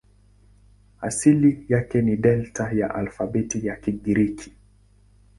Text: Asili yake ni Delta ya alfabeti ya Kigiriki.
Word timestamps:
Asili 1.01 1.65
yake 1.69 2.01
ni 2.01 2.17
Delta 2.17 2.71
ya 2.71 2.95
alfabeti 2.95 3.65
ya 3.67 3.75
Kigiriki. 3.75 4.53